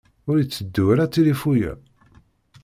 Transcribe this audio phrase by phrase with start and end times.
[0.29, 1.73] Ur iteddu ara tilifu-ya.